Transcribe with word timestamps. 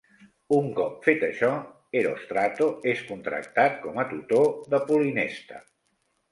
Un 0.59 0.69
cop 0.79 0.95
fet 1.07 1.25
això, 1.27 1.49
Erostrato 2.01 2.71
és 2.95 3.05
contractat 3.11 3.79
com 3.87 4.03
a 4.03 4.09
tutor 4.17 4.53
de 4.75 4.85
Polynesta. 4.91 5.65